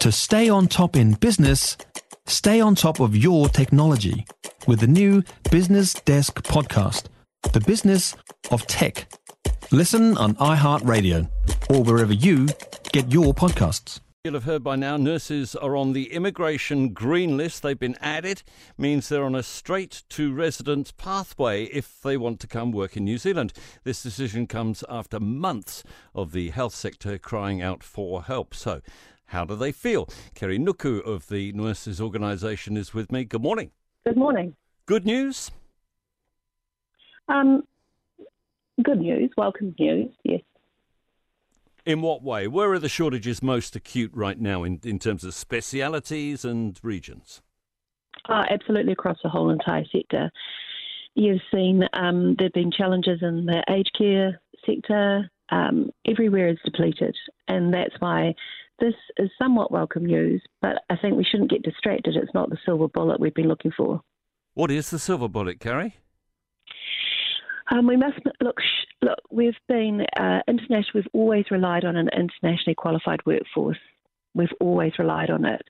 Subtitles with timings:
[0.00, 1.76] To stay on top in business,
[2.26, 4.24] stay on top of your technology
[4.66, 7.08] with the new Business Desk podcast,
[7.52, 8.16] The Business
[8.50, 9.12] of Tech.
[9.70, 11.28] Listen on iHeartRadio
[11.68, 12.48] or wherever you
[12.92, 14.00] get your podcasts.
[14.24, 17.62] You'll have heard by now nurses are on the immigration green list.
[17.62, 18.42] They've been added,
[18.78, 23.04] means they're on a straight to residence pathway if they want to come work in
[23.04, 23.52] New Zealand.
[23.84, 28.54] This decision comes after months of the health sector crying out for help.
[28.54, 28.80] So,
[29.30, 30.06] how do they feel?
[30.34, 33.24] Kerri Nuku of the Nurses Organisation is with me.
[33.24, 33.70] Good morning.
[34.04, 34.54] Good morning.
[34.86, 35.50] Good news?
[37.28, 37.62] Um,
[38.82, 40.40] good news, welcome news, yes.
[41.86, 42.48] In what way?
[42.48, 47.40] Where are the shortages most acute right now in, in terms of specialities and regions?
[48.28, 50.30] Uh, absolutely across the whole entire sector.
[51.14, 55.30] You've seen um, there have been challenges in the aged care sector.
[55.50, 57.16] Um, everywhere is depleted,
[57.48, 58.34] and that's why
[58.80, 60.42] this is somewhat welcome news.
[60.60, 62.16] But I think we shouldn't get distracted.
[62.16, 64.00] It's not the silver bullet we've been looking for.
[64.54, 65.94] What is the silver bullet, Kerri?
[67.70, 68.58] Um, we must look.
[69.02, 70.90] Look, we've been uh, international.
[70.94, 73.78] We've always relied on an internationally qualified workforce.
[74.34, 75.62] We've always relied on it.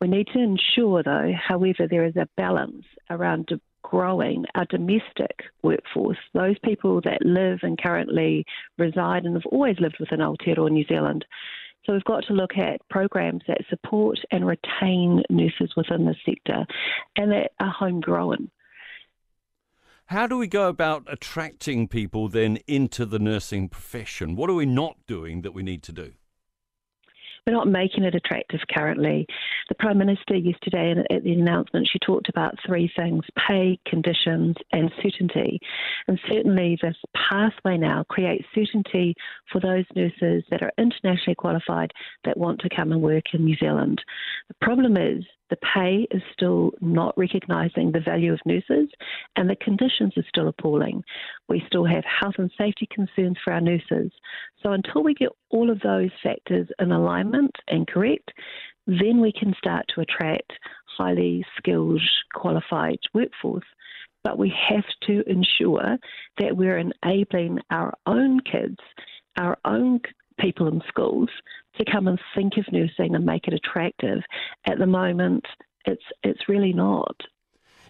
[0.00, 3.50] We need to ensure, though, however, there is a balance around
[3.82, 6.18] growing our domestic workforce.
[6.34, 8.44] Those people that live and currently
[8.76, 11.24] reside and have always lived within Aotearoa New Zealand.
[11.88, 16.66] So we've got to look at programs that support and retain nurses within the sector
[17.16, 18.50] and that are homegrown.
[20.04, 24.36] How do we go about attracting people then into the nursing profession?
[24.36, 26.12] What are we not doing that we need to do?
[27.48, 29.26] We're not making it attractive currently.
[29.70, 34.92] The Prime Minister yesterday at the announcement, she talked about three things pay, conditions, and
[35.02, 35.58] certainty.
[36.08, 39.14] And certainly, this pathway now creates certainty
[39.50, 41.90] for those nurses that are internationally qualified
[42.24, 44.02] that want to come and work in New Zealand.
[44.48, 48.88] The problem is the pay is still not recognising the value of nurses,
[49.36, 51.02] and the conditions are still appalling.
[51.48, 54.12] We still have health and safety concerns for our nurses.
[54.62, 58.32] So, until we get all of those factors in alignment and correct,
[58.86, 60.52] then we can start to attract
[60.96, 62.02] highly skilled,
[62.34, 63.64] qualified workforce.
[64.24, 65.96] But we have to ensure
[66.38, 68.78] that we're enabling our own kids,
[69.38, 70.00] our own
[70.38, 71.28] people in schools
[71.76, 74.20] to come and think of nursing and make it attractive.
[74.66, 75.44] At the moment,
[75.84, 77.16] it's it's really not.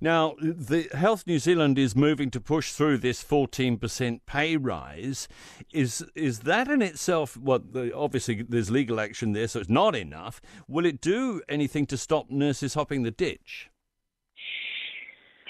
[0.00, 5.28] Now, the Health New Zealand is moving to push through this 14% pay rise.
[5.72, 7.62] Is is that in itself well,
[7.94, 10.40] obviously there's legal action there, so it's not enough.
[10.68, 13.70] Will it do anything to stop nurses hopping the ditch?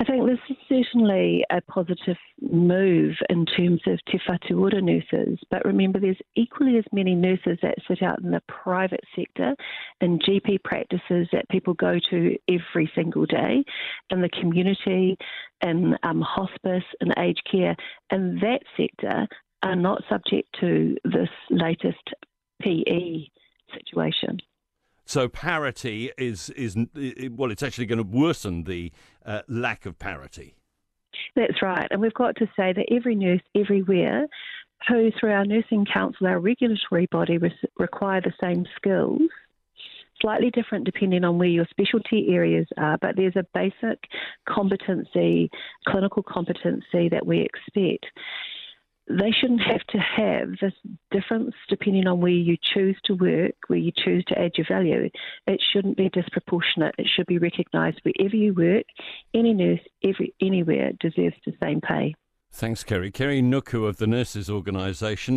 [0.00, 5.64] I think this is certainly a positive move in terms of te whatu nurses, but
[5.64, 9.54] remember there's equally as many nurses that sit out in the private sector
[10.00, 13.62] in GP practices that people go to every single day,
[14.10, 15.16] in the community,
[15.62, 17.76] in um, hospice, and aged care,
[18.10, 19.28] and that sector
[19.62, 22.10] are not subject to this latest
[22.60, 23.26] PE
[23.72, 24.40] situation.
[25.04, 26.76] So parity is is
[27.30, 28.90] well, it's actually going to worsen the
[29.24, 30.54] uh, lack of parity.
[31.36, 34.26] That's right, and we've got to say that every nurse everywhere
[34.88, 39.20] who, through our nursing council, our regulatory body, re- require the same skills.
[40.20, 43.98] Slightly different depending on where your specialty areas are, but there's a basic
[44.48, 45.50] competency,
[45.88, 48.06] clinical competency that we expect
[49.08, 50.72] they shouldn't have to have this
[51.10, 55.10] difference depending on where you choose to work, where you choose to add your value.
[55.46, 56.94] It shouldn't be disproportionate.
[56.98, 58.84] It should be recognised wherever you work.
[59.34, 62.14] Any nurse, every, anywhere, deserves the same pay.
[62.50, 63.12] Thanks, Kerri.
[63.12, 65.36] Kerri Nuku of the Nurses Organisation.